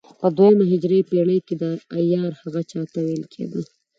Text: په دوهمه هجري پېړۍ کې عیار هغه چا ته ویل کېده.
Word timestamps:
په 0.19 0.27
دوهمه 0.37 0.63
هجري 0.71 0.99
پېړۍ 1.09 1.39
کې 1.47 1.55
عیار 1.97 2.31
هغه 2.41 2.61
چا 2.71 2.81
ته 2.91 2.99
ویل 3.07 3.23
کېده. 3.33 3.61